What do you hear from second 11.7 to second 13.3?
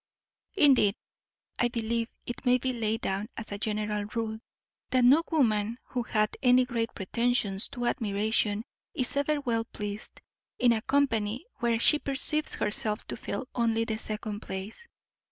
she perceives herself to